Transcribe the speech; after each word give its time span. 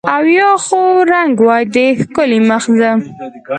او 0.15 0.23
یا 0.37 0.51
خو 0.65 0.79
رنګ 1.11 1.33
وای 1.45 1.63
د 1.73 1.75
ښکلي 1.99 2.39
مخ 2.49 2.63
زه 2.79 2.91